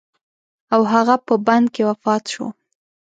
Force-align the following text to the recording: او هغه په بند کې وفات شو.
او 0.73 0.81
هغه 0.93 1.15
په 1.25 1.33
بند 1.45 1.65
کې 1.73 1.81
وفات 1.89 2.23
شو. 2.33 2.45